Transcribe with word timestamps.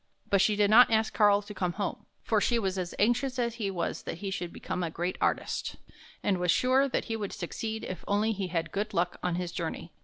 But 0.31 0.41
she 0.41 0.55
did 0.55 0.71
not 0.71 0.89
ask 0.89 1.13
Karl 1.13 1.43
to 1.43 1.53
come 1.53 1.73
home, 1.73 2.07
for 2.23 2.41
she 2.41 2.57
was 2.57 2.79
as 2.79 2.95
anxious 2.97 3.37
as 3.37 3.53
he 3.61 3.69
was 3.69 4.01
that 4.01 4.17
he 4.17 4.31
should 4.31 4.51
become 4.51 4.81
a 4.81 4.89
great 4.89 5.15
artist, 5.21 5.75
and 6.23 6.39
was 6.39 6.49
sure 6.49 6.89
that 6.89 7.05
he 7.05 7.15
would 7.15 7.31
succeed 7.33 7.83
if 7.83 7.99
he 7.99 8.05
only 8.07 8.31
had 8.47 8.71
good 8.71 8.95
luck 8.95 9.17
on 9.21 9.35
his 9.35 9.51
journey. 9.51 9.91